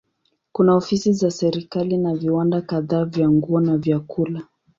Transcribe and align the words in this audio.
Kuna 0.51 0.75
ofisi 0.75 1.13
za 1.13 1.31
serikali 1.31 1.97
na 1.97 2.15
viwanda 2.15 2.61
kadhaa 2.61 3.05
vya 3.05 3.29
nguo 3.29 3.59
na 3.61 3.77
vyakula. 3.77 4.47